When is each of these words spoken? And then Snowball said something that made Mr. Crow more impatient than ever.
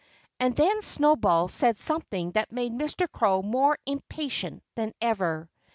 And 0.39 0.55
then 0.55 0.81
Snowball 0.81 1.47
said 1.47 1.77
something 1.77 2.31
that 2.31 2.51
made 2.51 2.71
Mr. 2.71 3.07
Crow 3.07 3.43
more 3.43 3.77
impatient 3.85 4.63
than 4.73 4.93
ever. 4.99 5.47